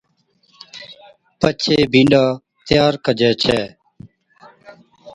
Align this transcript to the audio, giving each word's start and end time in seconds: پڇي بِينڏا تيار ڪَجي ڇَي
پڇي 1.39 1.77
بِينڏا 1.91 2.23
تيار 2.65 2.93
ڪَجي 3.05 3.31
ڇَي 3.41 3.61